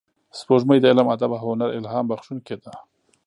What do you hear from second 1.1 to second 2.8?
ادب او هنر الهام بخښونکې ده